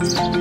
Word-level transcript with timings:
Música 0.00 0.40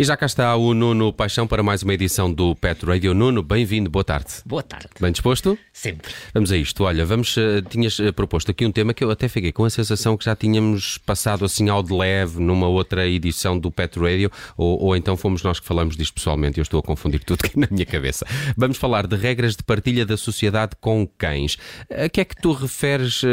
E 0.00 0.04
já 0.04 0.16
cá 0.16 0.24
está 0.24 0.56
o 0.56 0.72
Nuno 0.72 1.12
Paixão 1.12 1.46
para 1.46 1.62
mais 1.62 1.82
uma 1.82 1.92
edição 1.92 2.32
do 2.32 2.56
Pet 2.56 2.86
Radio. 2.86 3.12
Nuno, 3.12 3.42
bem-vindo, 3.42 3.90
boa 3.90 4.02
tarde. 4.02 4.30
Boa 4.46 4.62
tarde. 4.62 4.88
Bem 4.98 5.12
disposto? 5.12 5.58
Sempre. 5.74 6.10
Vamos 6.32 6.50
a 6.50 6.56
isto. 6.56 6.84
Olha, 6.84 7.04
vamos, 7.04 7.36
uh, 7.36 7.60
tinhas 7.68 7.98
uh, 7.98 8.10
proposto 8.10 8.50
aqui 8.50 8.64
um 8.64 8.72
tema 8.72 8.94
que 8.94 9.04
eu 9.04 9.10
até 9.10 9.28
fiquei 9.28 9.52
com 9.52 9.62
a 9.62 9.68
sensação 9.68 10.16
que 10.16 10.24
já 10.24 10.34
tínhamos 10.34 10.96
passado 10.96 11.44
assim 11.44 11.68
ao 11.68 11.82
de 11.82 11.92
leve 11.92 12.40
numa 12.40 12.66
outra 12.66 13.06
edição 13.06 13.58
do 13.58 13.70
Pet 13.70 14.00
Radio, 14.00 14.32
ou, 14.56 14.84
ou 14.84 14.96
então 14.96 15.18
fomos 15.18 15.42
nós 15.42 15.60
que 15.60 15.66
falamos 15.66 15.98
disto 15.98 16.14
pessoalmente. 16.14 16.56
Eu 16.56 16.62
estou 16.62 16.80
a 16.80 16.82
confundir 16.82 17.22
tudo 17.22 17.44
aqui 17.44 17.58
na 17.60 17.68
minha 17.70 17.84
cabeça. 17.84 18.26
Vamos 18.56 18.78
falar 18.78 19.06
de 19.06 19.16
regras 19.16 19.54
de 19.54 19.62
partilha 19.62 20.06
da 20.06 20.16
sociedade 20.16 20.76
com 20.80 21.06
cães. 21.06 21.58
A 21.90 22.08
que 22.08 22.22
é 22.22 22.24
que 22.24 22.36
tu 22.40 22.52
referes 22.52 23.22
uh, 23.22 23.26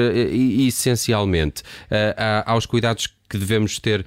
essencialmente 0.67 1.63
aos 2.45 2.65
cuidados 2.65 3.07
que 3.29 3.37
devemos 3.37 3.79
ter 3.79 4.05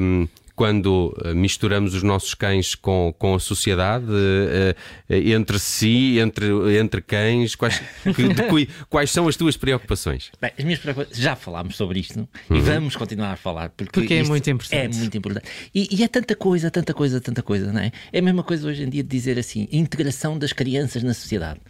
um, 0.00 0.26
quando 0.58 1.16
eh, 1.24 1.34
misturamos 1.34 1.94
os 1.94 2.02
nossos 2.02 2.34
cães 2.34 2.74
com, 2.74 3.14
com 3.16 3.36
a 3.36 3.38
sociedade, 3.38 4.06
uh, 4.10 4.74
entre 5.08 5.56
si, 5.56 6.18
entre, 6.18 6.48
entre 6.76 7.00
cães, 7.00 7.54
quais, 7.54 7.80
de, 8.04 8.68
quais 8.90 9.08
são 9.08 9.28
as 9.28 9.36
tuas 9.36 9.56
preocupações? 9.56 10.32
Bem, 10.40 10.50
as 10.58 10.64
minhas 10.64 10.80
preocupações, 10.80 11.16
já 11.16 11.36
falámos 11.36 11.76
sobre 11.76 12.00
isto 12.00 12.28
uhum. 12.50 12.56
e 12.56 12.60
vamos 12.60 12.96
continuar 12.96 13.34
a 13.34 13.36
falar 13.36 13.68
porque, 13.68 14.00
porque 14.00 14.14
é 14.14 14.24
muito 14.24 14.50
importante. 14.50 14.96
É 14.96 14.98
muito 14.98 15.16
importante. 15.16 15.46
E, 15.72 15.96
e, 15.96 16.02
é 16.02 16.08
tanta 16.08 16.34
coisa, 16.34 16.72
tanta 16.72 16.92
coisa, 16.92 17.20
tanta 17.20 17.40
coisa, 17.40 17.72
não 17.72 17.80
é? 17.80 17.92
É 18.12 18.18
a 18.18 18.22
mesma 18.22 18.42
coisa 18.42 18.66
hoje 18.66 18.82
em 18.82 18.88
dia 18.88 19.04
de 19.04 19.08
dizer 19.08 19.38
assim: 19.38 19.68
integração 19.70 20.36
das 20.36 20.52
crianças 20.52 21.04
na 21.04 21.14
sociedade. 21.14 21.60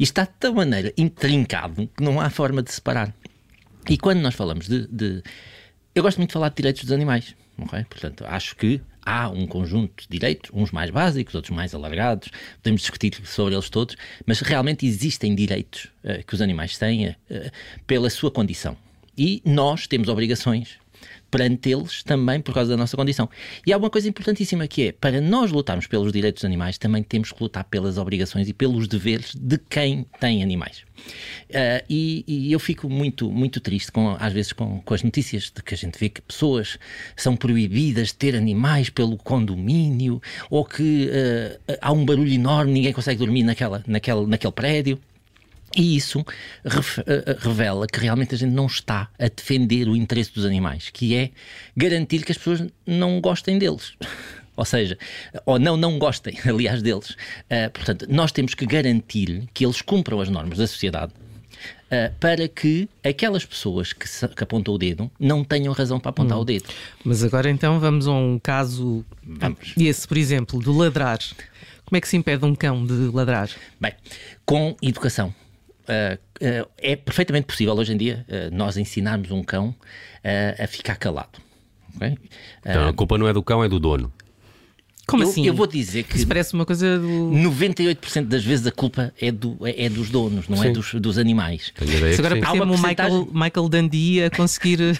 E 0.00 0.02
está 0.02 0.24
de 0.24 0.32
tal 0.40 0.52
maneira 0.52 0.92
intrincado 0.98 1.88
que 1.96 2.02
não 2.02 2.20
há 2.20 2.28
forma 2.28 2.60
de 2.60 2.72
separar. 2.72 3.14
E 3.88 3.96
quando 3.96 4.18
nós 4.18 4.34
falamos 4.34 4.66
de, 4.66 4.88
de 4.88 5.22
eu 5.94 6.02
gosto 6.02 6.18
muito 6.18 6.30
de 6.30 6.34
falar 6.34 6.48
de 6.48 6.56
direitos 6.56 6.82
dos 6.82 6.92
animais. 6.92 7.34
Okay? 7.58 7.84
Portanto, 7.84 8.24
acho 8.26 8.56
que 8.56 8.80
há 9.04 9.28
um 9.28 9.46
conjunto 9.46 10.04
de 10.04 10.08
direitos, 10.08 10.50
uns 10.54 10.70
mais 10.70 10.90
básicos, 10.90 11.34
outros 11.34 11.54
mais 11.54 11.74
alargados, 11.74 12.28
podemos 12.62 12.80
discutir 12.80 13.14
sobre 13.24 13.54
eles 13.54 13.68
todos, 13.68 13.96
mas 14.26 14.40
realmente 14.40 14.86
existem 14.86 15.34
direitos 15.34 15.86
uh, 16.04 16.24
que 16.24 16.34
os 16.34 16.40
animais 16.40 16.78
têm 16.78 17.08
uh, 17.08 17.14
pela 17.86 18.08
sua 18.08 18.30
condição. 18.30 18.76
E 19.16 19.42
nós 19.44 19.86
temos 19.86 20.08
obrigações 20.08 20.78
perante 21.32 21.70
eles 21.70 22.02
também 22.02 22.40
por 22.40 22.52
causa 22.52 22.70
da 22.72 22.76
nossa 22.76 22.94
condição. 22.94 23.28
E 23.66 23.72
há 23.72 23.78
uma 23.78 23.88
coisa 23.88 24.06
importantíssima 24.06 24.68
que 24.68 24.88
é, 24.88 24.92
para 24.92 25.18
nós 25.18 25.50
lutarmos 25.50 25.86
pelos 25.86 26.12
direitos 26.12 26.42
dos 26.42 26.44
animais, 26.44 26.76
também 26.76 27.02
temos 27.02 27.32
que 27.32 27.42
lutar 27.42 27.64
pelas 27.64 27.96
obrigações 27.96 28.48
e 28.48 28.52
pelos 28.52 28.86
deveres 28.86 29.34
de 29.34 29.56
quem 29.56 30.06
tem 30.20 30.42
animais. 30.42 30.84
Uh, 31.48 31.82
e, 31.88 32.22
e, 32.28 32.52
eu 32.52 32.60
fico 32.60 32.88
muito, 32.88 33.30
muito 33.30 33.60
triste, 33.60 33.90
com, 33.90 34.14
às 34.20 34.32
vezes, 34.32 34.52
com, 34.52 34.80
com, 34.82 34.94
as 34.94 35.02
notícias 35.02 35.44
de 35.44 35.62
que 35.62 35.74
a 35.74 35.76
gente 35.76 35.98
vê 35.98 36.10
que 36.10 36.20
pessoas 36.20 36.78
são 37.16 37.34
proibidas 37.34 38.08
de 38.08 38.14
ter 38.14 38.36
animais 38.36 38.90
pelo 38.90 39.16
condomínio 39.16 40.20
ou 40.50 40.64
que 40.66 41.08
uh, 41.08 41.76
há 41.80 41.92
um 41.92 42.04
barulho 42.04 42.32
enorme, 42.32 42.72
ninguém 42.72 42.92
consegue 42.92 43.18
dormir 43.18 43.42
naquela, 43.42 43.82
naquele, 43.86 44.26
naquele 44.26 44.52
prédio. 44.52 45.00
E 45.76 45.96
isso 45.96 46.24
eh, 46.64 46.70
eh, 47.06 47.36
revela 47.38 47.86
que 47.86 47.98
realmente 48.00 48.34
a 48.34 48.38
gente 48.38 48.52
não 48.52 48.66
está 48.66 49.08
a 49.18 49.28
defender 49.28 49.88
o 49.88 49.96
interesse 49.96 50.32
dos 50.32 50.44
animais, 50.44 50.90
que 50.90 51.14
é 51.16 51.30
garantir 51.76 52.24
que 52.24 52.32
as 52.32 52.38
pessoas 52.38 52.64
não 52.86 53.20
gostem 53.20 53.58
deles. 53.58 53.92
Ou 54.54 54.66
seja, 54.66 54.98
ou 55.46 55.58
não, 55.58 55.78
não 55.78 55.98
gostem, 55.98 56.36
aliás, 56.44 56.82
deles. 56.82 57.10
Uh, 57.10 57.70
portanto, 57.72 58.06
nós 58.08 58.30
temos 58.32 58.54
que 58.54 58.66
garantir 58.66 59.48
que 59.54 59.64
eles 59.64 59.80
cumpram 59.80 60.20
as 60.20 60.28
normas 60.28 60.58
da 60.58 60.66
sociedade 60.66 61.12
uh, 61.86 62.14
para 62.20 62.46
que 62.46 62.86
aquelas 63.02 63.46
pessoas 63.46 63.94
que, 63.94 64.06
se, 64.08 64.28
que, 64.28 64.44
apontam 64.44 64.74
o 64.74 64.78
dedo 64.78 65.10
não 65.18 65.42
tenham 65.42 65.72
razão 65.72 65.98
para 65.98 66.10
apontar 66.10 66.36
hum. 66.36 66.42
o 66.42 66.44
dedo. 66.44 66.66
Mas 67.02 67.24
agora 67.24 67.50
então 67.50 67.80
vamos 67.80 68.06
a 68.06 68.12
um 68.12 68.38
caso. 68.38 69.04
Vamos. 69.24 69.72
Esse, 69.76 70.06
por 70.06 70.18
exemplo, 70.18 70.60
do 70.60 70.76
ladrar. 70.76 71.18
Como 71.84 71.96
é 71.96 72.00
que 72.00 72.08
se 72.08 72.16
impede 72.16 72.44
um 72.44 72.54
cão 72.54 72.86
de 72.86 73.10
ladrar? 73.12 73.50
Bem, 73.80 73.92
com 74.46 74.76
educação. 74.82 75.34
Uh, 75.82 76.18
é 76.78 76.96
perfeitamente 76.96 77.46
possível 77.46 77.74
hoje 77.74 77.92
em 77.92 77.96
dia 77.96 78.26
uh, 78.28 78.54
nós 78.54 78.76
ensinarmos 78.76 79.30
um 79.30 79.42
cão 79.42 79.74
a 80.58 80.66
ficar 80.68 80.96
calado. 80.96 81.40
Okay? 81.96 82.16
Então, 82.60 82.88
a 82.88 82.92
culpa 82.92 83.18
não 83.18 83.26
é 83.26 83.32
do 83.32 83.42
cão, 83.42 83.62
é 83.64 83.68
do 83.68 83.80
dono. 83.80 84.12
Como 85.06 85.24
eu, 85.24 85.28
assim? 85.28 85.46
Eu 85.46 85.54
vou 85.54 85.66
dizer 85.66 86.04
que. 86.04 86.16
Isso 86.16 86.26
parece 86.26 86.54
uma 86.54 86.64
coisa 86.64 86.98
do. 86.98 87.06
98% 87.06 88.26
das 88.26 88.44
vezes 88.44 88.66
a 88.66 88.70
culpa 88.70 89.12
é, 89.20 89.32
do, 89.32 89.58
é, 89.66 89.86
é 89.86 89.88
dos 89.88 90.08
donos, 90.08 90.48
não 90.48 90.58
é 90.58 90.62
Sim. 90.62 90.68
é 90.68 90.70
dos, 90.70 90.94
dos 90.94 91.18
animais. 91.18 91.72
Isso 91.82 92.20
agora 92.20 92.36
percebe 92.36 92.60
o 92.60 92.78
Michael, 92.78 93.28
Michael 93.32 93.68
Dundee 93.68 94.24
a 94.24 94.30
conseguir 94.30 94.78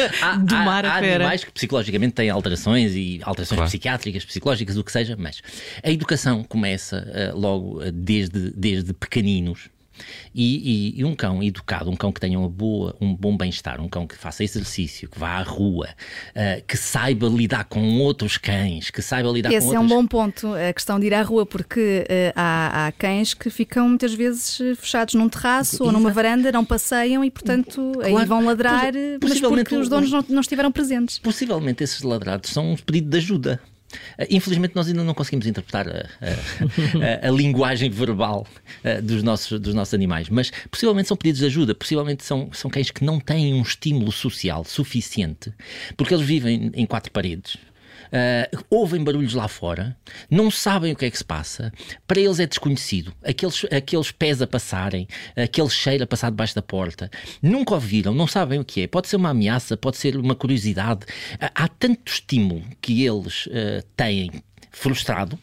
domar 0.46 0.86
há, 0.86 0.96
a 0.96 1.00
fera. 1.00 1.14
Há 1.14 1.16
animais 1.16 1.44
que 1.44 1.52
psicologicamente 1.52 2.14
têm 2.14 2.30
alterações 2.30 2.94
e 2.94 3.20
alterações 3.22 3.56
claro. 3.56 3.70
psiquiátricas, 3.70 4.24
psicológicas, 4.24 4.76
o 4.76 4.84
que 4.84 4.92
seja, 4.92 5.16
mas 5.18 5.42
a 5.82 5.90
educação 5.90 6.44
começa 6.44 7.32
uh, 7.34 7.38
logo 7.38 7.82
uh, 7.82 7.90
desde, 7.90 8.50
desde 8.52 8.92
pequeninos 8.92 9.68
e, 10.34 10.94
e, 10.96 11.00
e, 11.00 11.04
um 11.04 11.14
cão 11.14 11.42
educado, 11.42 11.90
um 11.90 11.96
cão 11.96 12.12
que 12.12 12.20
tenha 12.20 12.38
uma 12.38 12.48
boa, 12.48 12.96
um 13.00 13.14
bom 13.14 13.36
bem-estar, 13.36 13.80
um 13.80 13.88
cão 13.88 14.06
que 14.06 14.16
faça 14.16 14.42
exercício, 14.42 15.08
que 15.08 15.18
vá 15.18 15.38
à 15.38 15.42
rua, 15.42 15.88
uh, 16.30 16.64
que 16.66 16.76
saiba 16.76 17.28
lidar 17.28 17.64
com 17.64 17.98
outros 18.00 18.36
cães, 18.36 18.90
que 18.90 19.00
saiba 19.00 19.30
lidar 19.30 19.50
Esse 19.50 19.66
com 19.66 19.72
Esse 19.72 19.76
é 19.76 19.80
um 19.80 19.86
bom 19.86 20.06
ponto, 20.06 20.52
a 20.54 20.72
questão 20.72 20.98
de 20.98 21.06
ir 21.06 21.14
à 21.14 21.22
rua, 21.22 21.46
porque 21.46 22.04
uh, 22.08 22.32
há, 22.34 22.86
há, 22.86 22.92
cães 22.92 23.34
que 23.34 23.50
ficam 23.50 23.88
muitas 23.88 24.14
vezes 24.14 24.58
fechados 24.76 25.14
num 25.14 25.28
terraço 25.28 25.76
Exato. 25.76 25.84
ou 25.84 25.92
numa 25.92 26.10
varanda, 26.10 26.50
não 26.50 26.64
passeiam 26.64 27.24
e, 27.24 27.30
portanto, 27.30 27.92
claro. 27.94 28.16
aí 28.16 28.24
vão 28.24 28.44
ladrar, 28.44 28.92
mas 29.22 29.40
porque 29.40 29.74
os 29.74 29.88
donos 29.88 30.10
não, 30.10 30.24
não 30.28 30.40
estiveram 30.40 30.72
presentes. 30.72 31.18
Possivelmente 31.18 31.84
esses 31.84 32.02
ladrados 32.02 32.50
são 32.50 32.72
um 32.72 32.76
pedido 32.76 33.10
de 33.10 33.18
ajuda. 33.18 33.60
Uh, 34.18 34.26
infelizmente, 34.30 34.74
nós 34.74 34.88
ainda 34.88 35.04
não 35.04 35.14
conseguimos 35.14 35.46
interpretar 35.46 35.88
a, 35.88 35.92
a, 36.20 37.26
a, 37.26 37.28
a 37.28 37.30
linguagem 37.30 37.90
verbal 37.90 38.46
uh, 38.84 39.02
dos, 39.02 39.22
nossos, 39.22 39.60
dos 39.60 39.74
nossos 39.74 39.94
animais, 39.94 40.28
mas 40.28 40.50
possivelmente 40.70 41.08
são 41.08 41.16
pedidos 41.16 41.40
de 41.40 41.46
ajuda, 41.46 41.74
possivelmente 41.74 42.24
são, 42.24 42.48
são 42.52 42.70
cães 42.70 42.90
que 42.90 43.04
não 43.04 43.20
têm 43.20 43.54
um 43.54 43.62
estímulo 43.62 44.12
social 44.12 44.64
suficiente, 44.64 45.52
porque 45.96 46.14
eles 46.14 46.26
vivem 46.26 46.70
em 46.74 46.86
quatro 46.86 47.10
paredes 47.10 47.56
uh, 48.14 48.64
ouvem 48.70 49.02
barulhos 49.02 49.34
lá 49.34 49.48
fora, 49.48 49.96
não 50.30 50.50
sabem 50.50 50.92
o 50.92 50.96
que 50.96 51.04
é 51.04 51.10
que 51.10 51.18
se 51.18 51.24
passa, 51.24 51.72
para 52.06 52.20
eles 52.20 52.38
é 52.38 52.46
desconhecido. 52.46 53.12
Aqueles, 53.24 53.64
aqueles 53.64 54.12
pés 54.12 54.40
a 54.40 54.46
passarem, 54.46 55.08
aquele 55.36 55.68
cheiro 55.68 56.04
a 56.04 56.06
passar 56.06 56.30
debaixo 56.30 56.54
da 56.54 56.62
porta, 56.62 57.10
nunca 57.42 57.74
ouviram, 57.74 58.14
não 58.14 58.26
sabem 58.26 58.60
o 58.60 58.64
que 58.64 58.82
é. 58.82 58.86
Pode 58.86 59.08
ser 59.08 59.16
uma 59.16 59.30
ameaça, 59.30 59.76
pode 59.76 59.96
ser 59.96 60.16
uma 60.16 60.34
curiosidade. 60.34 61.04
Uh, 61.34 61.50
há 61.54 61.68
tanto 61.68 62.12
estímulo 62.12 62.62
que 62.80 63.04
eles 63.04 63.46
uh, 63.46 63.82
têm 63.96 64.30
frustrado 64.70 65.38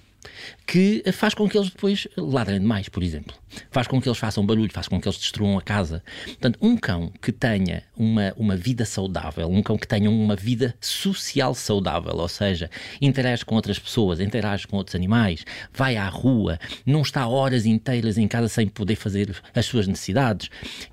que 0.66 1.04
faz 1.12 1.34
com 1.34 1.50
que 1.50 1.58
eles 1.58 1.70
depois 1.70 2.08
ladrem 2.18 2.60
demais, 2.60 2.88
por 2.88 3.04
exemplo. 3.04 3.36
Faz 3.70 3.88
com 3.88 4.02
que 4.02 4.08
eles 4.08 4.18
façam 4.18 4.46
barulho, 4.46 4.72
faz 4.72 4.88
com 4.88 5.00
que 5.00 5.08
eles 5.08 5.18
destruam 5.18 5.58
a 5.58 5.62
casa. 5.62 6.04
Portanto, 6.26 6.58
um 6.62 6.78
cão 6.78 7.12
que 7.22 7.32
tenha 7.32 7.84
uma, 7.96 8.34
uma 8.38 8.56
vida 8.56 8.86
saudável, 8.86 9.50
um 9.50 9.62
cão 9.62 9.78
que 9.78 9.88
tenha 9.88 10.10
uma 10.10 10.36
vida 10.36 10.76
social 10.80 11.54
saudável, 11.54 12.16
ou 12.16 12.28
seja, 12.28 12.70
interage 13.02 13.44
com 13.44 13.56
outras 13.56 13.80
pessoas, 13.80 14.20
interage 14.20 14.68
com 14.68 14.78
outros 14.78 14.96
animais, 14.96 15.46
vai 15.74 15.98
à 15.98 16.08
rua, 16.08 16.60
não 16.86 17.02
está 17.02 17.28
horas 17.28 17.66
inteiras 17.66 18.18
em 18.18 18.28
casa 18.28 18.48
sem 18.48 18.68
poder 18.68 18.96
fazer 18.96 19.36
as 19.54 19.66
suas 19.66 19.88
necessidades, 19.88 20.50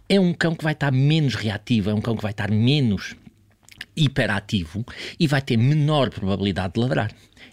é 0.08 0.18
um 0.18 0.32
cão 0.32 0.54
que 0.54 0.64
vai 0.64 0.72
estar 0.72 0.90
menos 0.90 1.34
reativo, 1.34 1.90
é 1.90 1.94
um 1.94 2.00
cão 2.00 2.16
que 2.16 2.22
vai 2.22 2.32
estar 2.32 2.50
menos 2.50 3.14
hiperativo 3.96 4.84
e 5.18 5.26
vai 5.26 5.42
ter 5.42 5.56
menor 5.56 6.10
probabilidade 6.10 6.74
de 6.74 6.80
ladrar. 6.80 7.10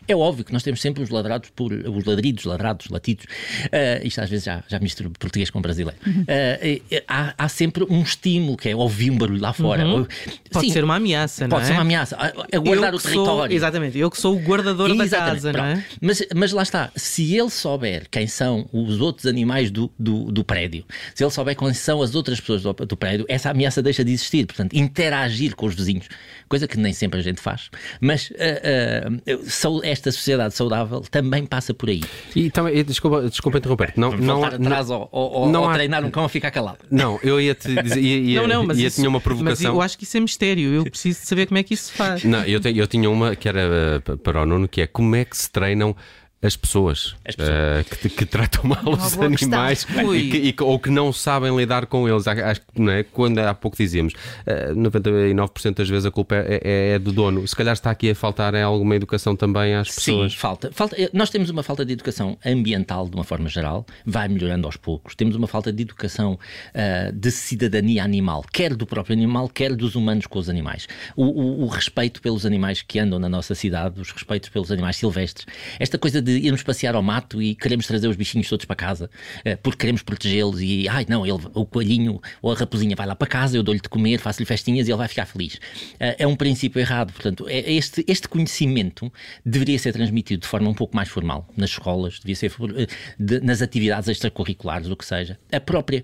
É 0.07 0.15
óbvio 0.15 0.45
que 0.45 0.53
nós 0.53 0.63
temos 0.63 0.81
sempre 0.81 1.01
os 1.03 1.09
ladrados 1.09 1.49
por 1.55 1.71
os 1.71 2.05
ladridos, 2.05 2.45
ladrados, 2.45 2.87
latidos. 2.89 3.25
Uh, 3.25 4.05
isto 4.05 4.21
às 4.21 4.29
vezes 4.29 4.45
já, 4.45 4.63
já 4.67 4.79
misturo 4.79 5.11
português 5.11 5.49
com 5.49 5.61
brasileiro. 5.61 5.99
Uh, 6.05 7.03
há, 7.07 7.33
há, 7.37 7.49
sempre 7.49 7.85
um 7.89 8.01
estímulo 8.01 8.57
que 8.57 8.69
é 8.69 8.75
ouvir 8.75 9.11
um 9.11 9.17
barulho 9.17 9.41
lá 9.41 9.53
fora. 9.53 9.85
Uhum. 9.85 10.05
Pode 10.51 10.67
Sim, 10.67 10.73
ser 10.73 10.83
uma 10.83 10.95
ameaça, 10.95 11.47
não 11.47 11.57
é? 11.57 11.59
Pode 11.59 11.67
ser 11.67 11.73
uma 11.73 11.81
ameaça. 11.81 12.17
A 12.17 12.59
guardar 12.59 12.93
o 12.93 12.99
território. 12.99 13.35
Sou, 13.35 13.51
exatamente, 13.51 13.97
eu 13.97 14.11
que 14.11 14.17
sou 14.19 14.35
o 14.35 14.39
guardador 14.39 14.89
exatamente, 14.89 15.11
da 15.11 15.19
casa, 15.19 15.51
pronto. 15.51 15.65
não 15.65 15.71
é? 15.71 15.85
Mas, 16.01 16.23
mas 16.35 16.51
lá 16.51 16.63
está, 16.63 16.91
se 16.95 17.35
ele 17.35 17.49
souber 17.49 18.07
quem 18.09 18.27
são 18.27 18.67
os 18.71 18.99
outros 19.01 19.25
animais 19.25 19.71
do, 19.71 19.91
do, 19.97 20.31
do 20.31 20.43
prédio, 20.43 20.85
se 21.13 21.23
ele 21.23 21.31
souber 21.31 21.55
quem 21.55 21.73
são 21.73 22.01
as 22.01 22.15
outras 22.15 22.39
pessoas 22.39 22.63
do, 22.63 22.73
do 22.73 22.97
prédio, 22.97 23.25
essa 23.27 23.49
ameaça 23.49 23.81
deixa 23.81 24.03
de 24.03 24.11
existir. 24.11 24.45
Portanto, 24.45 24.73
interagir 24.73 25.55
com 25.55 25.65
os 25.65 25.75
vizinhos, 25.75 26.07
coisa 26.47 26.67
que 26.67 26.77
nem 26.77 26.93
sempre 26.93 27.19
a 27.19 27.23
gente 27.23 27.41
faz. 27.41 27.69
Mas 27.99 28.29
uh, 28.29 28.33
uh, 28.33 29.49
esta 29.83 30.11
sociedade 30.11 30.53
saudável 30.53 31.01
também 31.01 31.45
passa 31.45 31.73
por 31.73 31.89
aí. 31.89 32.01
E 32.35 32.49
também, 32.49 32.83
desculpa, 32.83 33.29
desculpa 33.29 33.57
interromper. 33.57 33.93
Não, 33.95 34.11
Vamos 34.11 34.25
não, 34.25 34.43
atrás 34.43 34.89
não, 34.89 35.07
ou, 35.11 35.49
não 35.49 35.63
ou 35.63 35.69
há... 35.69 35.73
treinar 35.73 36.03
um 36.03 36.11
cão 36.11 36.25
a 36.25 36.29
ficar 36.29 36.51
calado. 36.51 36.79
Não, 36.89 37.19
eu 37.23 37.39
ia 37.39 37.55
te 37.55 37.73
dizer, 37.81 38.01
ia, 38.01 38.17
ia, 38.17 38.41
não, 38.41 38.47
não, 38.47 38.65
mas 38.65 38.77
ia, 38.77 38.87
isso, 38.87 38.97
tinha 38.97 39.09
uma 39.09 39.21
provocação. 39.21 39.51
Mas 39.51 39.75
eu 39.75 39.81
acho 39.81 39.97
que 39.97 40.03
isso 40.03 40.17
é 40.17 40.19
mistério, 40.19 40.73
eu 40.73 40.83
preciso 40.83 41.19
saber 41.23 41.47
como 41.47 41.57
é 41.57 41.63
que 41.63 41.73
isso 41.73 41.85
se 41.85 41.93
faz. 41.93 42.23
Não, 42.23 42.43
eu, 42.43 42.59
te, 42.59 42.75
eu 42.75 42.87
tinha 42.87 43.09
uma 43.09 43.35
que 43.35 43.47
era 43.47 44.01
uh, 44.07 44.17
para 44.17 44.41
o 44.41 44.45
Nuno, 44.45 44.67
que 44.67 44.81
é 44.81 44.87
como 44.87 45.15
é 45.15 45.25
que 45.25 45.37
se 45.37 45.49
treinam 45.49 45.95
as 46.41 46.55
pessoas, 46.55 47.15
as 47.25 47.35
pessoas. 47.35 47.57
Uh, 47.81 47.95
que, 48.01 48.09
que, 48.09 48.25
tratam 48.25 48.63
mal 48.69 48.83
os 48.85 49.17
animais 49.17 49.87
e 50.13 50.29
que, 50.29 50.37
e, 50.37 50.55
ou 50.61 50.79
que 50.79 50.89
não 50.89 51.11
sabem 51.11 51.55
lidar 51.55 51.85
com 51.87 52.07
eles. 52.07 52.27
Acho 52.27 52.61
que 52.61 52.81
não 52.81 52.91
é? 52.91 53.03
quando 53.03 53.39
há 53.39 53.53
pouco 53.53 53.75
dizíamos, 53.77 54.13
uh, 54.13 54.75
99% 54.75 55.75
das 55.75 55.89
vezes 55.89 56.05
a 56.05 56.11
culpa 56.11 56.35
é, 56.35 56.61
é, 56.63 56.89
é, 56.91 56.99
do 56.99 57.11
dono. 57.11 57.47
Se 57.47 57.55
calhar 57.55 57.73
está 57.73 57.89
aqui 57.89 58.11
a 58.11 58.15
faltar 58.15 58.53
é 58.53 58.61
alguma 58.61 58.95
educação 58.95 59.35
também 59.35 59.73
às 59.75 59.89
pessoas. 59.89 60.33
Sim, 60.33 60.37
falta. 60.37 60.71
falta. 60.71 61.01
Eh, 61.01 61.09
nós 61.13 61.29
temos 61.29 61.49
uma 61.49 61.63
falta 61.63 61.83
de 61.83 61.93
educação 61.93 62.37
ambiental 62.45 63.07
de 63.07 63.15
uma 63.15 63.23
forma 63.23 63.49
geral, 63.49 63.85
vai 64.05 64.27
melhorando 64.27 64.67
aos 64.67 64.77
poucos. 64.77 65.15
Temos 65.15 65.35
uma 65.35 65.47
falta 65.47 65.71
de 65.73 65.81
educação 65.81 66.33
uh, 66.33 67.11
de 67.11 67.31
cidadania 67.31 68.03
animal, 68.03 68.45
quer 68.51 68.75
do 68.75 68.85
próprio 68.85 69.15
animal, 69.15 69.49
quer 69.49 69.73
dos 69.73 69.95
humanos 69.95 70.27
com 70.27 70.37
os 70.37 70.49
animais. 70.49 70.87
O, 71.15 71.25
o, 71.25 71.63
o 71.63 71.67
respeito 71.67 72.21
pelos 72.21 72.45
animais 72.45 72.81
que 72.81 72.99
andam 72.99 73.17
na 73.19 73.29
nossa 73.29 73.55
cidade, 73.55 73.99
os 73.99 74.11
respeitos 74.11 74.49
pelos 74.49 74.71
animais 74.71 74.97
silvestres. 74.97 75.45
Esta 75.79 75.97
coisa 75.97 76.21
de 76.25 76.45
irmos 76.45 76.63
passear 76.63 76.95
ao 76.95 77.03
mato 77.03 77.41
e 77.41 77.55
queremos 77.55 77.85
trazer 77.87 78.07
os 78.07 78.15
bichinhos 78.15 78.49
todos 78.49 78.65
para 78.65 78.75
casa 78.75 79.09
eh, 79.43 79.55
porque 79.55 79.79
queremos 79.79 80.01
protegê-los 80.01 80.61
e, 80.61 80.87
ai 80.89 81.05
não, 81.07 81.25
ele, 81.25 81.39
o 81.53 81.65
coelhinho 81.65 82.21
ou 82.41 82.51
a 82.51 82.55
raposinha 82.55 82.95
vai 82.95 83.05
lá 83.05 83.15
para 83.15 83.27
casa, 83.27 83.55
eu 83.57 83.63
dou-lhe 83.63 83.79
de 83.79 83.89
comer, 83.89 84.19
faço-lhe 84.19 84.45
festinhas 84.45 84.87
e 84.87 84.91
ele 84.91 84.97
vai 84.97 85.07
ficar 85.07 85.25
feliz. 85.25 85.59
Eh, 85.99 86.15
é 86.19 86.27
um 86.27 86.35
princípio 86.35 86.79
errado. 86.79 87.13
Portanto, 87.13 87.45
é, 87.47 87.71
este, 87.71 88.03
este 88.07 88.27
conhecimento 88.27 89.11
deveria 89.45 89.77
ser 89.77 89.93
transmitido 89.93 90.41
de 90.41 90.47
forma 90.47 90.69
um 90.69 90.73
pouco 90.73 90.95
mais 90.95 91.09
formal 91.09 91.47
nas 91.55 91.71
escolas, 91.71 92.19
devia 92.19 92.35
ser 92.35 92.51
eh, 92.51 92.87
de, 93.19 93.39
nas 93.41 93.61
atividades 93.61 94.09
extracurriculares, 94.09 94.89
o 94.89 94.95
que 94.95 95.05
seja. 95.05 95.39
A 95.51 95.59
própria. 95.59 96.03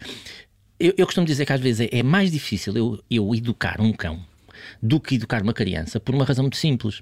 Eu, 0.79 0.93
eu 0.97 1.05
costumo 1.05 1.25
dizer 1.25 1.45
que 1.45 1.53
às 1.53 1.61
vezes 1.61 1.87
é, 1.91 1.99
é 1.99 2.03
mais 2.03 2.31
difícil 2.31 2.75
eu, 2.75 3.03
eu 3.09 3.35
educar 3.35 3.79
um 3.79 3.91
cão 3.91 4.23
do 4.81 4.99
que 4.99 5.15
educar 5.15 5.41
uma 5.41 5.53
criança 5.53 5.99
por 5.99 6.13
uma 6.13 6.25
razão 6.25 6.43
muito 6.43 6.57
simples. 6.57 7.01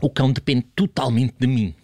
O 0.00 0.10
cão 0.10 0.32
depende 0.32 0.66
totalmente 0.74 1.34
de 1.38 1.46
mim. 1.46 1.74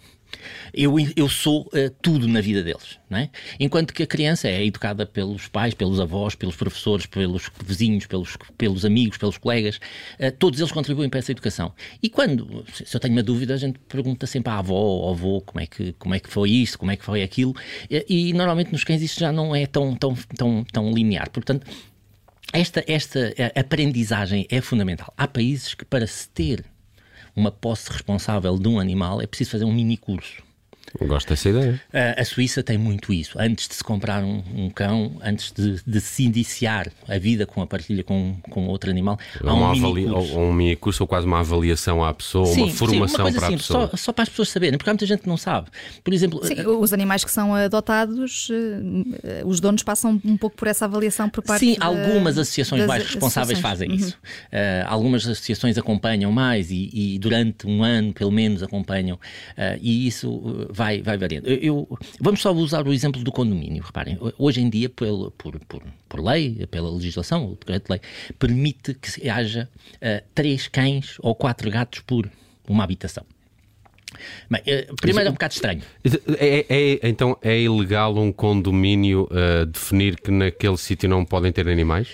Eu, 0.72 0.94
eu 1.16 1.28
sou 1.28 1.62
uh, 1.62 1.90
tudo 2.02 2.28
na 2.28 2.40
vida 2.40 2.62
deles, 2.62 2.98
não 3.08 3.18
é? 3.18 3.30
Enquanto 3.58 3.92
que 3.92 4.02
a 4.02 4.06
criança 4.06 4.48
é 4.48 4.64
educada 4.64 5.06
pelos 5.06 5.48
pais, 5.48 5.74
pelos 5.74 5.98
avós, 5.98 6.34
pelos 6.34 6.56
professores, 6.56 7.06
pelos 7.06 7.50
vizinhos, 7.64 8.06
pelos, 8.06 8.36
pelos 8.56 8.84
amigos, 8.84 9.18
pelos 9.18 9.38
colegas, 9.38 9.76
uh, 10.20 10.30
todos 10.38 10.60
eles 10.60 10.72
contribuem 10.72 11.08
para 11.08 11.18
essa 11.18 11.32
educação. 11.32 11.72
E 12.02 12.08
quando, 12.08 12.64
se 12.72 12.94
eu 12.94 13.00
tenho 13.00 13.14
uma 13.14 13.22
dúvida, 13.22 13.54
a 13.54 13.56
gente 13.56 13.78
pergunta 13.80 14.26
sempre 14.26 14.52
à 14.52 14.58
avó 14.58 14.74
ou 14.74 15.10
avô 15.10 15.40
como 15.40 15.60
é 15.60 15.66
que, 15.66 15.92
como 15.94 16.14
é 16.14 16.20
que 16.20 16.28
foi 16.28 16.50
isto, 16.50 16.78
como 16.78 16.90
é 16.90 16.96
que 16.96 17.04
foi 17.04 17.22
aquilo, 17.22 17.54
e, 17.90 18.28
e 18.30 18.32
normalmente 18.32 18.70
nos 18.70 18.84
cães 18.84 19.02
isto 19.02 19.18
já 19.18 19.32
não 19.32 19.54
é 19.54 19.66
tão, 19.66 19.94
tão, 19.96 20.14
tão, 20.36 20.64
tão 20.64 20.92
linear. 20.92 21.30
Portanto, 21.30 21.66
esta, 22.52 22.84
esta 22.86 23.34
aprendizagem 23.54 24.46
é 24.50 24.60
fundamental. 24.60 25.12
Há 25.16 25.26
países 25.26 25.74
que, 25.74 25.84
para 25.84 26.06
se 26.06 26.28
ter 26.28 26.64
uma 27.38 27.52
posse 27.52 27.90
responsável 27.90 28.58
de 28.58 28.68
um 28.68 28.80
animal, 28.80 29.22
é 29.22 29.26
preciso 29.26 29.52
fazer 29.52 29.64
um 29.64 29.72
mini 29.72 29.96
curso. 29.96 30.42
Gosto 31.02 31.28
dessa 31.28 31.48
ideia. 31.48 31.80
A, 31.92 32.20
a, 32.20 32.24
Suíça 32.24 32.62
tem 32.62 32.78
muito 32.78 33.12
isso. 33.12 33.38
Antes 33.38 33.68
de 33.68 33.74
se 33.74 33.84
comprar 33.84 34.22
um, 34.22 34.42
um 34.54 34.70
cão, 34.70 35.16
antes 35.22 35.52
de, 35.52 35.80
de, 35.86 36.00
se 36.00 36.24
iniciar 36.24 36.90
a 37.06 37.18
vida 37.18 37.46
com 37.46 37.62
a 37.62 37.66
partilha 37.66 38.02
com, 38.04 38.36
com 38.50 38.66
outro 38.68 38.90
animal, 38.90 39.18
há 39.44 39.54
um, 39.54 39.70
mini 39.72 40.06
curso. 40.06 40.38
um 40.38 40.52
mini 40.52 40.76
curso 40.76 41.02
ou 41.02 41.06
quase 41.06 41.26
uma 41.26 41.40
avaliação 41.40 42.04
à 42.04 42.12
pessoa, 42.12 42.46
sim, 42.46 42.62
uma 42.62 42.70
formação 42.70 43.26
sim, 43.26 43.32
uma 43.32 43.40
para 43.40 43.48
a 43.48 43.52
pessoa. 43.52 43.90
Só, 43.90 43.96
só, 43.96 44.12
para 44.12 44.22
as 44.22 44.28
pessoas 44.28 44.48
saberem, 44.50 44.78
porque 44.78 44.90
há 44.90 44.92
muita 44.92 45.06
gente 45.06 45.22
que 45.22 45.28
não 45.28 45.36
sabe. 45.36 45.68
Por 46.02 46.12
exemplo, 46.12 46.44
sim, 46.44 46.54
os 46.66 46.92
animais 46.92 47.24
que 47.24 47.30
são 47.30 47.54
adotados, 47.54 48.48
eh, 49.22 49.42
os 49.44 49.60
donos 49.60 49.82
passam 49.82 50.20
um 50.24 50.36
pouco 50.36 50.56
por 50.56 50.68
essa 50.68 50.84
avaliação 50.84 51.28
por 51.28 51.42
parte 51.42 51.60
Sim, 51.60 51.74
de, 51.74 51.82
algumas 51.82 52.38
associações 52.38 52.86
mais 52.86 53.04
responsáveis 53.04 53.58
associações. 53.58 53.60
fazem 53.60 53.88
uhum. 53.88 53.94
isso. 53.94 54.16
Uh, 54.52 54.86
algumas 54.86 55.26
associações 55.26 55.78
acompanham 55.78 56.32
mais 56.32 56.70
e, 56.70 56.90
e, 56.92 57.18
durante 57.18 57.66
um 57.66 57.82
ano, 57.82 58.12
pelo 58.12 58.30
menos, 58.30 58.62
acompanham. 58.62 59.16
Uh, 59.16 59.78
e 59.80 60.06
isso 60.06 60.68
vai, 60.78 61.02
vai 61.02 61.18
variando. 61.18 61.48
Eu, 61.48 61.58
eu, 61.60 61.98
vamos 62.20 62.40
só 62.40 62.52
usar 62.52 62.86
o 62.86 62.92
exemplo 62.92 63.22
do 63.22 63.32
condomínio. 63.32 63.82
Reparem, 63.82 64.16
hoje 64.38 64.60
em 64.60 64.70
dia, 64.70 64.88
por, 64.88 65.32
por, 65.32 65.58
por, 65.66 65.82
por 66.08 66.24
lei, 66.24 66.66
pela 66.70 66.88
legislação, 66.90 67.46
o 67.46 67.56
decreto 67.56 67.86
de 67.86 67.92
lei, 67.92 68.00
permite 68.38 68.94
que 68.94 69.28
haja 69.28 69.68
uh, 69.96 70.24
três 70.34 70.68
cães 70.68 71.16
ou 71.18 71.34
quatro 71.34 71.68
gatos 71.70 72.00
por 72.00 72.30
uma 72.68 72.84
habitação. 72.84 73.24
Bem, 74.48 74.62
uh, 74.62 74.94
primeiro 74.96 75.28
é 75.28 75.30
um 75.30 75.34
bocado 75.34 75.54
estranho. 75.54 75.82
É, 76.38 76.64
é, 76.68 76.98
é, 77.02 77.08
então 77.08 77.36
é 77.42 77.60
ilegal 77.60 78.16
um 78.16 78.32
condomínio 78.32 79.28
uh, 79.32 79.66
definir 79.66 80.16
que 80.20 80.30
naquele 80.30 80.76
sítio 80.76 81.08
não 81.08 81.24
podem 81.24 81.50
ter 81.50 81.68
animais? 81.68 82.08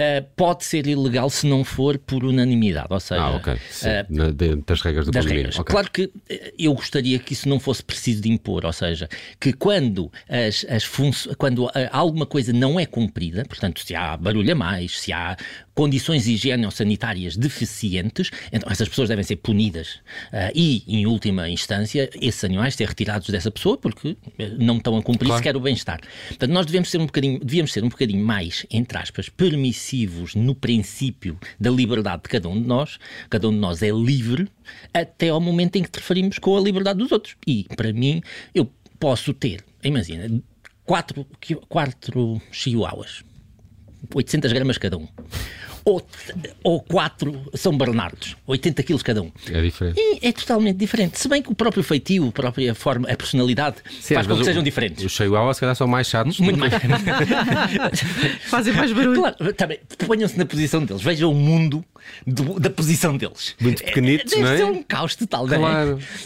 Uh, 0.00 0.24
pode 0.36 0.64
ser 0.64 0.86
ilegal 0.86 1.28
se 1.28 1.44
não 1.44 1.64
for 1.64 1.98
por 1.98 2.22
unanimidade, 2.22 2.86
ou 2.88 3.00
seja, 3.00 3.20
ah, 3.20 3.34
okay. 3.34 3.54
uh, 3.54 4.32
de, 4.32 4.54
das 4.64 4.80
regras 4.80 5.06
do 5.06 5.10
das 5.10 5.26
regras. 5.26 5.58
Okay. 5.58 5.72
Claro 5.72 5.90
que 5.90 6.12
eh, 6.30 6.54
eu 6.56 6.72
gostaria 6.72 7.18
que 7.18 7.32
isso 7.32 7.48
não 7.48 7.58
fosse 7.58 7.82
preciso 7.82 8.22
de 8.22 8.30
impor, 8.30 8.64
ou 8.64 8.72
seja, 8.72 9.08
que 9.40 9.52
quando, 9.52 10.08
as, 10.28 10.64
as 10.68 10.88
quando 11.36 11.68
alguma 11.90 12.26
coisa 12.26 12.52
não 12.52 12.78
é 12.78 12.86
cumprida, 12.86 13.44
portanto, 13.44 13.80
se 13.84 13.92
há 13.96 14.16
barulho 14.16 14.52
a 14.52 14.54
mais, 14.54 15.00
se 15.00 15.12
há 15.12 15.36
condições 15.78 16.26
higiênico-sanitárias 16.26 17.36
deficientes, 17.36 18.32
então 18.50 18.68
essas 18.68 18.88
pessoas 18.88 19.10
devem 19.10 19.22
ser 19.22 19.36
punidas 19.36 20.00
uh, 20.32 20.50
e, 20.52 20.82
em 20.88 21.06
última 21.06 21.48
instância, 21.48 22.10
esses 22.20 22.42
animais 22.42 22.74
ser 22.74 22.88
retirados 22.88 23.28
dessa 23.28 23.48
pessoa 23.48 23.78
porque 23.78 24.16
eh, 24.40 24.56
não 24.58 24.78
estão 24.78 24.96
a 24.96 25.02
cumprir 25.04 25.28
claro. 25.28 25.38
sequer 25.38 25.56
o 25.56 25.60
bem-estar. 25.60 26.00
Portanto, 26.30 26.50
nós 26.50 26.66
devemos 26.66 26.90
ser 26.90 26.98
um 26.98 27.06
bocadinho, 27.06 27.38
devíamos 27.38 27.72
ser 27.72 27.84
um 27.84 27.88
bocadinho 27.90 28.26
mais, 28.26 28.66
entre 28.72 28.98
aspas, 28.98 29.28
permissivos 29.28 30.34
no 30.34 30.52
princípio 30.52 31.38
da 31.60 31.70
liberdade 31.70 32.24
de 32.24 32.28
cada 32.28 32.48
um 32.48 32.60
de 32.60 32.66
nós. 32.66 32.98
Cada 33.30 33.48
um 33.48 33.52
de 33.52 33.58
nós 33.58 33.80
é 33.80 33.90
livre 33.90 34.48
até 34.92 35.28
ao 35.28 35.40
momento 35.40 35.76
em 35.76 35.82
que 35.82 35.90
interferimos 35.90 36.40
com 36.40 36.56
a 36.56 36.60
liberdade 36.60 36.98
dos 36.98 37.12
outros. 37.12 37.36
E, 37.46 37.68
para 37.76 37.92
mim, 37.92 38.20
eu 38.52 38.68
posso 38.98 39.32
ter, 39.32 39.64
imagina, 39.84 40.42
quatro, 40.84 41.24
quatro 41.68 42.42
chihuahuas, 42.50 43.22
800 44.12 44.52
gramas 44.52 44.76
cada 44.76 44.98
um 44.98 45.06
ou, 45.88 46.06
ou 46.62 46.80
quatro 46.80 47.40
São 47.54 47.76
Bernardos, 47.76 48.36
80 48.46 48.82
quilos 48.82 49.02
cada 49.02 49.22
um. 49.22 49.32
É 49.50 49.60
diferente. 49.62 49.98
E 49.98 50.26
é 50.26 50.32
totalmente 50.32 50.76
diferente. 50.76 51.18
Se 51.18 51.28
bem 51.28 51.42
que 51.42 51.50
o 51.50 51.54
próprio 51.54 51.82
feitio, 51.82 52.28
a 52.28 52.32
própria 52.32 52.74
forma, 52.74 53.08
a 53.10 53.16
personalidade 53.16 53.76
Sim, 54.00 54.14
faz 54.14 54.26
com 54.26 54.34
que 54.34 54.42
o, 54.42 54.44
sejam 54.44 54.62
diferentes. 54.62 55.04
Os 55.04 55.12
Chihuahuas, 55.12 55.56
se 55.56 55.60
calhar, 55.60 55.74
são 55.74 55.86
mais 55.86 56.06
chatos. 56.06 56.38
Muito 56.38 56.58
mais. 56.58 56.72
Fazem 58.44 58.74
mais 58.74 58.92
barulho. 58.92 59.20
Claro, 59.20 59.54
também, 59.54 59.80
ponham-se 60.06 60.36
na 60.36 60.44
posição 60.44 60.84
deles, 60.84 61.02
vejam 61.02 61.30
o 61.30 61.34
mundo 61.34 61.84
do, 62.26 62.60
da 62.60 62.70
posição 62.70 63.16
deles. 63.16 63.54
Muito 63.60 63.82
pequenitos, 63.82 64.32
é, 64.32 64.40
não 64.40 64.48
é? 64.48 64.56
ser 64.56 64.64
um 64.64 64.82
caos 64.82 65.16
total, 65.16 65.46
claro. 65.46 65.62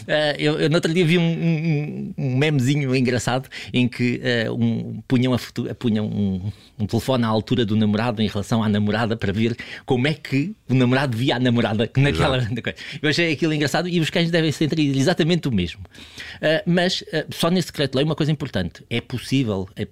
não 0.07 0.13
é? 0.13 0.33
Uh, 0.33 0.35
eu, 0.39 0.59
eu 0.59 0.69
no 0.69 0.75
outro 0.75 0.93
dia 0.93 1.05
vi 1.05 1.17
um, 1.17 1.21
um, 1.21 2.13
um 2.17 2.37
memezinho 2.37 2.95
engraçado 2.95 3.49
em 3.73 3.87
que 3.87 4.21
uh, 4.47 4.53
um, 4.53 5.01
punham, 5.07 5.33
a, 5.33 5.39
punham 5.75 6.05
um, 6.05 6.51
um 6.79 6.85
telefone 6.85 7.23
à 7.23 7.27
altura 7.27 7.65
do 7.65 7.75
namorado 7.75 8.21
em 8.21 8.27
relação 8.27 8.63
à 8.63 8.69
namorada 8.69 9.15
para 9.15 9.31
ver 9.31 9.52
como 9.85 10.07
é 10.07 10.13
que 10.13 10.55
o 10.69 10.73
namorado 10.73 11.17
via 11.17 11.35
a 11.35 11.39
namorada 11.39 11.89
naquela 11.97 12.39
coisa. 12.39 12.75
Eu 13.01 13.09
achei 13.09 13.33
aquilo 13.33 13.53
engraçado 13.53 13.87
e 13.87 13.99
os 13.99 14.09
cães 14.09 14.31
devem 14.31 14.51
sentir 14.51 14.95
exatamente 14.95 15.47
o 15.47 15.51
mesmo. 15.51 15.81
Uh, 15.81 16.63
mas 16.65 17.01
uh, 17.01 17.25
só 17.33 17.49
nesse 17.49 17.67
decreto-lei 17.67 18.05
uma 18.05 18.15
coisa 18.15 18.31
importante: 18.31 18.83
é 18.89 19.01
possível, 19.01 19.67
é 19.75 19.85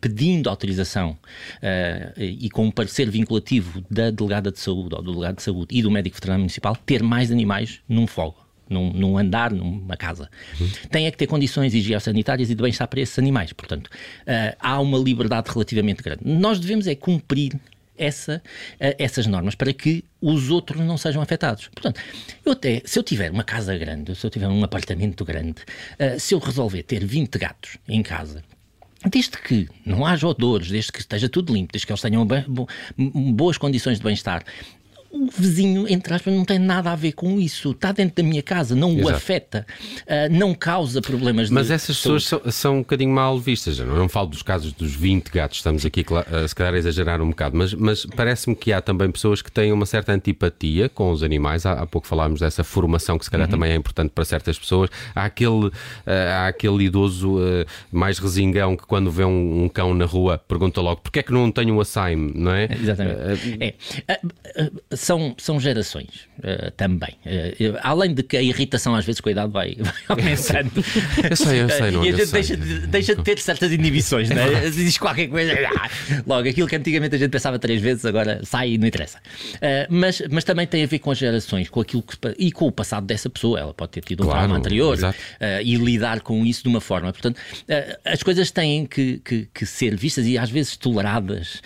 pedindo 0.00 0.48
autorização 0.48 1.10
uh, 1.10 2.20
e 2.20 2.48
com 2.50 2.66
um 2.66 2.70
parecer 2.70 3.10
vinculativo 3.10 3.84
da 3.90 4.10
delegada 4.10 4.50
de 4.50 4.58
saúde 4.58 4.94
ou 4.94 5.02
do 5.02 5.12
delegado 5.12 5.36
de 5.36 5.42
saúde 5.42 5.76
e 5.76 5.82
do 5.82 5.90
médico 5.90 6.16
veterinário 6.16 6.42
municipal, 6.42 6.76
ter 6.76 7.02
mais 7.02 7.30
animais 7.30 7.80
num 7.88 8.06
fogo 8.06 8.50
num, 8.70 8.92
num 8.92 9.18
andar, 9.18 9.50
numa 9.50 9.96
casa. 9.96 10.30
Uhum. 10.58 10.68
Tem 10.90 11.06
é 11.06 11.10
que 11.10 11.18
ter 11.18 11.26
condições 11.26 11.74
higiênico-sanitárias 11.74 12.48
e 12.48 12.54
de 12.54 12.62
bem-estar 12.62 12.86
para 12.86 13.00
esses 13.00 13.18
animais. 13.18 13.52
Portanto, 13.52 13.88
uh, 13.88 14.56
há 14.60 14.80
uma 14.80 14.96
liberdade 14.96 15.50
relativamente 15.50 16.02
grande. 16.02 16.20
Nós 16.24 16.60
devemos 16.60 16.86
é 16.86 16.94
cumprir 16.94 17.54
essa, 18.00 18.42
uh, 18.74 18.94
essas 18.98 19.26
normas 19.26 19.54
para 19.54 19.72
que 19.72 20.04
os 20.20 20.50
outros 20.50 20.80
não 20.80 20.96
sejam 20.96 21.22
afetados. 21.22 21.68
Portanto, 21.68 22.00
eu 22.44 22.52
até, 22.52 22.82
se 22.84 22.98
eu 22.98 23.02
tiver 23.02 23.30
uma 23.30 23.44
casa 23.44 23.76
grande, 23.76 24.14
se 24.14 24.26
eu 24.26 24.30
tiver 24.30 24.48
um 24.48 24.64
apartamento 24.64 25.24
grande, 25.24 25.62
uh, 25.98 26.18
se 26.18 26.34
eu 26.34 26.38
resolver 26.38 26.82
ter 26.82 27.04
20 27.04 27.38
gatos 27.38 27.76
em 27.88 28.02
casa, 28.02 28.42
Desde 29.08 29.38
que 29.38 29.66
não 29.86 30.04
haja 30.04 30.26
odores, 30.26 30.68
desde 30.68 30.92
que 30.92 30.98
esteja 30.98 31.26
tudo 31.26 31.54
limpo, 31.54 31.72
desde 31.72 31.86
que 31.86 31.92
eles 31.92 32.02
tenham 32.02 32.26
boas 33.32 33.56
condições 33.56 33.96
de 33.96 34.04
bem-estar, 34.04 34.44
o 35.12 35.26
vizinho, 35.26 35.88
entre 35.88 36.14
aspas, 36.14 36.32
não 36.32 36.44
tem 36.44 36.58
nada 36.58 36.92
a 36.92 36.94
ver 36.94 37.12
com 37.12 37.40
isso. 37.40 37.72
Está 37.72 37.90
dentro 37.90 38.22
da 38.22 38.28
minha 38.28 38.42
casa, 38.42 38.76
não 38.76 38.92
Exato. 38.92 39.06
o 39.06 39.10
afeta, 39.10 39.66
uh, 40.02 40.32
não 40.32 40.54
causa 40.54 41.02
problemas 41.02 41.48
de 41.48 41.54
Mas 41.54 41.70
essas 41.70 41.96
pessoas 41.96 42.24
são, 42.24 42.40
são, 42.50 42.76
um 42.76 42.78
bocadinho 42.78 43.10
mal 43.10 43.38
vistas. 43.38 43.78
Eu 43.78 43.86
não 43.86 44.08
falo 44.08 44.28
dos 44.28 44.42
casos 44.42 44.72
dos 44.72 44.94
20 44.94 45.30
gatos, 45.30 45.58
estamos 45.58 45.84
aqui 45.84 46.04
a 46.32 46.46
se 46.46 46.54
calhar 46.54 46.74
a 46.74 46.78
exagerar 46.78 47.20
um 47.20 47.30
bocado, 47.30 47.56
mas, 47.56 47.74
mas 47.74 48.06
parece-me 48.06 48.54
que 48.54 48.72
há 48.72 48.80
também 48.80 49.10
pessoas 49.10 49.42
que 49.42 49.50
têm 49.50 49.72
uma 49.72 49.84
certa 49.84 50.12
antipatia 50.12 50.88
com 50.88 51.10
os 51.10 51.24
animais. 51.24 51.66
Há, 51.66 51.72
há 51.72 51.86
pouco 51.86 52.06
falámos 52.06 52.40
dessa 52.40 52.62
formação 52.62 53.18
que 53.18 53.24
se 53.24 53.30
calhar 53.30 53.48
uhum. 53.48 53.52
também 53.52 53.72
é 53.72 53.74
importante 53.74 54.10
para 54.10 54.24
certas 54.24 54.58
pessoas. 54.58 54.90
Há 55.14 55.24
aquele, 55.24 55.66
uh, 55.66 55.72
há 56.06 56.46
aquele 56.46 56.84
idoso 56.84 57.38
mais 57.90 58.18
resingão 58.18 58.76
que 58.76 58.86
quando 58.86 59.10
vê 59.10 59.24
um, 59.24 59.64
um, 59.64 59.68
cão 59.68 59.92
na 59.92 60.04
rua 60.04 60.38
pergunta 60.38 60.80
logo 60.80 61.00
porquê 61.00 61.20
é 61.20 61.22
que 61.22 61.32
não 61.32 61.50
tenho 61.50 61.74
um 61.74 61.80
assaime, 61.80 62.32
não 62.34 62.52
é? 62.52 62.68
Exatamente. 62.70 63.20
é 63.60 64.99
são, 65.00 65.34
são 65.38 65.58
gerações 65.58 66.28
uh, 66.38 66.70
também. 66.76 67.16
Uh, 67.24 67.78
além 67.82 68.12
de 68.12 68.22
que 68.22 68.36
a 68.36 68.42
irritação 68.42 68.94
às 68.94 69.04
vezes 69.04 69.20
com 69.20 69.30
a 69.30 69.32
idade 69.32 69.50
vai, 69.50 69.76
vai 69.80 69.94
aumentando. 70.08 70.70
eu 71.28 71.36
sei, 71.36 71.62
eu 71.62 71.68
sei, 71.70 71.90
não, 71.90 72.04
E 72.04 72.10
a 72.10 72.16
gente 72.16 72.30
deixa 72.30 72.56
de, 72.56 72.86
deixa 72.86 73.16
de 73.16 73.22
ter 73.22 73.38
certas 73.38 73.72
inibições, 73.72 74.28
né? 74.28 74.68
Diz 74.70 74.98
qualquer 74.98 75.28
coisa, 75.28 75.52
ah, 75.76 75.88
logo 76.26 76.48
aquilo 76.48 76.68
que 76.68 76.76
antigamente 76.76 77.16
a 77.16 77.18
gente 77.18 77.30
pensava 77.30 77.58
três 77.58 77.80
vezes, 77.80 78.04
agora 78.04 78.40
sai 78.44 78.72
e 78.72 78.78
não 78.78 78.86
interessa. 78.86 79.18
mas, 79.88 80.22
mas 80.30 80.44
também 80.44 80.66
tem 80.66 80.84
a 80.84 80.86
ver 80.86 80.98
com 80.98 81.10
as 81.10 81.18
gerações, 81.18 81.68
com 81.70 81.80
aquilo 81.80 82.02
que, 82.02 82.16
e 82.38 82.52
com 82.52 82.66
o 82.66 82.72
passado 82.72 83.06
dessa 83.06 83.30
pessoa. 83.30 83.58
Ela 83.58 83.72
pode 83.72 83.92
ter 83.92 84.02
tido 84.02 84.22
um 84.22 84.26
claro, 84.26 84.40
trauma 84.40 84.58
anterior 84.58 84.98
e 85.64 85.76
lidar 85.76 86.20
com 86.20 86.44
isso 86.44 86.62
de 86.62 86.68
uma 86.68 86.80
forma. 86.80 87.10
Portanto, 87.12 87.40
as 88.04 88.22
coisas 88.22 88.50
têm 88.50 88.84
que, 88.84 89.18
que, 89.24 89.48
que, 89.52 89.64
ser 89.64 89.96
vistas 89.96 90.26
e 90.26 90.36
às 90.36 90.50
vezes 90.50 90.76
toleradas. 90.76 91.62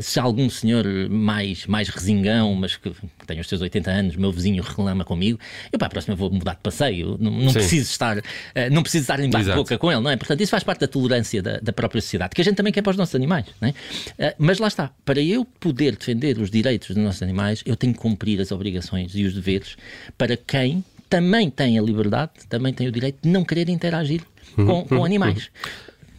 se 0.00 0.20
algum 0.20 0.50
senhor 0.50 0.84
mais, 1.08 1.66
mais 1.66 1.88
resingão, 1.88 2.54
mas 2.54 2.73
que, 2.80 2.90
que 2.90 3.26
tem 3.26 3.40
os 3.40 3.48
seus 3.48 3.60
80 3.60 3.90
anos, 3.90 4.16
meu 4.16 4.32
vizinho 4.32 4.62
reclama 4.62 5.04
comigo, 5.04 5.38
eu 5.72 5.78
para 5.78 5.86
a 5.86 5.90
próxima 5.90 6.14
vou 6.14 6.30
mudar 6.30 6.54
de 6.54 6.60
passeio, 6.60 7.16
não, 7.20 7.30
não 7.30 7.52
preciso 7.52 7.90
estar, 7.90 8.18
uh, 8.18 8.22
não 8.70 8.82
preciso 8.82 9.02
estar 9.02 9.20
em 9.20 9.30
bate 9.30 9.52
boca 9.52 9.78
com 9.78 9.90
ele, 9.90 10.00
não 10.00 10.10
é? 10.10 10.16
Portanto, 10.16 10.40
isso 10.40 10.50
faz 10.50 10.62
parte 10.62 10.80
da 10.80 10.88
tolerância 10.88 11.42
da, 11.42 11.58
da, 11.58 11.72
própria 11.72 12.00
sociedade, 12.00 12.34
que 12.34 12.40
a 12.40 12.44
gente 12.44 12.56
também 12.56 12.72
quer 12.72 12.82
para 12.82 12.90
os 12.90 12.96
nossos 12.96 13.14
animais, 13.14 13.46
não 13.60 13.68
é? 13.68 13.72
Uh, 13.72 14.34
mas 14.38 14.58
lá 14.58 14.68
está, 14.68 14.90
para 15.04 15.20
eu 15.20 15.44
poder 15.44 15.96
defender 15.96 16.38
os 16.38 16.50
direitos 16.50 16.88
dos 16.88 16.96
nossos 16.96 17.22
animais, 17.22 17.62
eu 17.66 17.76
tenho 17.76 17.92
que 17.92 17.98
cumprir 17.98 18.40
as 18.40 18.52
obrigações 18.52 19.14
e 19.14 19.24
os 19.24 19.34
deveres 19.34 19.76
para 20.16 20.36
quem 20.36 20.84
também 21.08 21.50
tem 21.50 21.78
a 21.78 21.82
liberdade, 21.82 22.32
também 22.48 22.72
tem 22.72 22.88
o 22.88 22.92
direito 22.92 23.18
de 23.22 23.28
não 23.28 23.44
querer 23.44 23.68
interagir 23.68 24.22
com, 24.56 24.84
com 24.84 25.04
animais. 25.04 25.50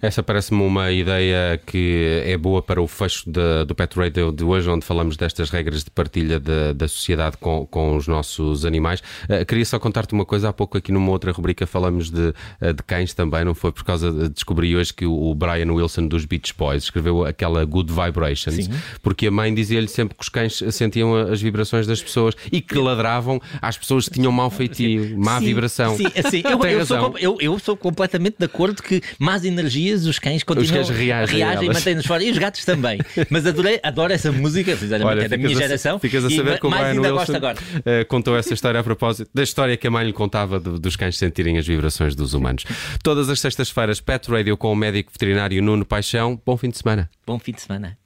Essa 0.05 0.21
parece-me 0.21 0.61
uma 0.61 0.91
ideia 0.91 1.59
que 1.65 2.21
é 2.23 2.37
boa 2.37 2.61
para 2.61 2.79
o 2.79 2.87
fecho 2.87 3.23
de, 3.27 3.65
do 3.65 3.73
Pet 3.73 3.97
Radio 3.97 4.31
de 4.31 4.43
hoje, 4.43 4.69
onde 4.69 4.85
falamos 4.85 5.17
destas 5.17 5.49
regras 5.49 5.83
de 5.83 5.89
partilha 5.89 6.39
de, 6.39 6.75
da 6.75 6.87
sociedade 6.87 7.37
com, 7.37 7.65
com 7.65 7.97
os 7.97 8.07
nossos 8.07 8.65
animais. 8.65 8.99
Uh, 9.23 9.43
queria 9.47 9.65
só 9.65 9.79
contar-te 9.79 10.13
uma 10.13 10.23
coisa. 10.23 10.49
Há 10.49 10.53
pouco, 10.53 10.77
aqui 10.77 10.91
numa 10.91 11.09
outra 11.09 11.31
rubrica, 11.31 11.65
falamos 11.65 12.11
de, 12.11 12.21
uh, 12.61 12.71
de 12.71 12.83
cães 12.83 13.15
também. 13.15 13.43
Não 13.43 13.55
foi 13.55 13.71
por 13.71 13.83
causa 13.83 14.11
de 14.11 14.29
descobrir 14.29 14.75
hoje 14.75 14.93
que 14.93 15.07
o 15.07 15.33
Brian 15.33 15.73
Wilson 15.73 16.05
dos 16.05 16.23
Beach 16.23 16.53
Boys 16.55 16.83
escreveu 16.83 17.25
aquela 17.25 17.65
Good 17.65 17.91
Vibrations, 17.91 18.65
Sim. 18.65 18.73
porque 19.01 19.25
a 19.25 19.31
mãe 19.31 19.55
dizia-lhe 19.55 19.87
sempre 19.87 20.15
que 20.15 20.21
os 20.21 20.29
cães 20.29 20.61
sentiam 20.69 21.15
as 21.15 21.41
vibrações 21.41 21.87
das 21.87 22.03
pessoas 22.03 22.35
e 22.51 22.61
que 22.61 22.77
ladravam 22.77 23.41
às 23.59 23.75
pessoas 23.75 24.07
que 24.07 24.13
tinham 24.19 24.31
mau 24.31 24.51
feitio, 24.51 25.17
má 25.17 25.39
sim, 25.39 25.45
vibração. 25.45 25.97
Sim, 25.97 26.05
sim. 26.29 26.43
Eu, 26.45 26.63
eu, 26.63 26.85
sou, 26.85 27.17
eu, 27.17 27.37
eu 27.41 27.57
sou 27.57 27.75
completamente 27.75 28.35
de 28.37 28.45
acordo 28.45 28.83
que 28.83 29.01
más 29.17 29.43
energias 29.43 29.94
os 30.03 30.19
cães 30.19 30.43
continuam 30.43 30.81
os 30.81 30.89
cães 30.89 30.99
reagem, 30.99 31.37
reagem 31.37 31.69
e 31.69 31.73
mantêm-nos 31.73 32.05
fora. 32.05 32.23
E 32.23 32.31
os 32.31 32.37
gatos 32.37 32.65
também. 32.65 32.99
Mas 33.29 33.45
adorei, 33.45 33.79
adoro 33.81 34.11
essa 34.11 34.31
música, 34.31 34.77
Olha, 35.03 35.23
é 35.23 35.27
da 35.27 35.37
minha 35.37 35.55
geração. 35.55 35.99
Ficas 35.99 36.25
a 36.25 36.29
saber 36.29 36.59
como 36.59 36.75
mais 36.75 36.87
ainda 36.87 37.11
gosto 37.11 37.35
agora. 37.35 37.57
Uh, 37.57 38.05
contou 38.07 38.37
essa 38.37 38.53
história 38.53 38.79
a 38.79 38.83
propósito 38.83 39.29
da 39.33 39.43
história 39.43 39.77
que 39.77 39.87
a 39.87 39.91
mãe 39.91 40.05
lhe 40.05 40.13
contava 40.13 40.59
dos 40.59 40.95
cães 40.95 41.17
sentirem 41.17 41.57
as 41.57 41.65
vibrações 41.65 42.15
dos 42.15 42.33
humanos. 42.33 42.65
Todas 43.03 43.29
as 43.29 43.39
sextas-feiras, 43.39 44.01
Pet 44.01 44.29
Radio 44.29 44.57
com 44.57 44.71
o 44.71 44.75
médico 44.75 45.11
veterinário 45.11 45.61
Nuno 45.61 45.85
Paixão. 45.85 46.41
Bom 46.45 46.57
fim 46.57 46.69
de 46.69 46.77
semana. 46.77 47.09
Bom 47.25 47.39
fim 47.39 47.51
de 47.51 47.61
semana. 47.61 47.97